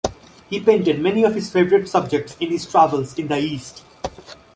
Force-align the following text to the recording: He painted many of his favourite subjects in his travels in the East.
He 0.49 0.59
painted 0.59 0.99
many 0.99 1.23
of 1.23 1.35
his 1.35 1.51
favourite 1.51 1.87
subjects 1.87 2.35
in 2.39 2.49
his 2.49 2.65
travels 2.65 3.19
in 3.19 3.27
the 3.27 3.37
East. 3.37 3.83